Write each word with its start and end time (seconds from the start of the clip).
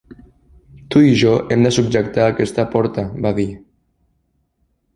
"Tu 0.93 1.01
i 1.07 1.11
jo 1.23 1.33
hem 1.51 1.67
de 1.67 1.73
subjectar 1.75 2.25
aquesta 2.31 2.67
porta", 2.73 3.07
va 3.27 3.35
dir. 3.43 3.49